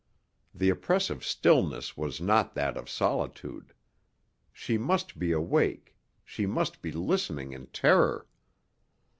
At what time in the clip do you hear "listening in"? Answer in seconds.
6.91-7.67